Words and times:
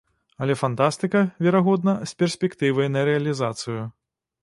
Але 0.43 0.55
фантастыка, 0.61 1.21
верагодна, 1.47 1.93
з 2.13 2.19
перспектывай 2.25 2.93
на 2.97 3.09
рэалізацыю. 3.11 3.81